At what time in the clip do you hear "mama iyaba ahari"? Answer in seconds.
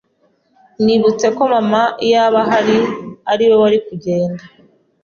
1.53-2.77